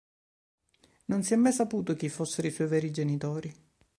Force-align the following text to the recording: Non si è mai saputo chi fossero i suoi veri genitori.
Non 1.11 1.21
si 1.21 1.33
è 1.33 1.35
mai 1.35 1.51
saputo 1.51 1.93
chi 1.95 2.09
fossero 2.09 2.47
i 2.47 2.51
suoi 2.51 2.65
veri 2.65 2.89
genitori. 2.89 3.53